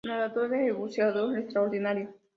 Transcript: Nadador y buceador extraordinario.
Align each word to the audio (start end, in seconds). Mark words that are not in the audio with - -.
Nadador 0.03 0.55
y 0.55 0.71
buceador 0.71 1.37
extraordinario. 1.37 2.09